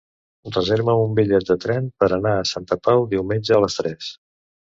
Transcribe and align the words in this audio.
Reserva'm 0.53 1.01
un 1.01 1.11
bitllet 1.19 1.45
de 1.49 1.57
tren 1.65 1.89
per 2.03 2.09
anar 2.17 2.33
a 2.39 2.47
Santa 2.53 2.79
Pau 2.89 3.05
diumenge 3.13 3.55
a 3.59 3.61
les 3.67 3.79
tres. 3.83 4.11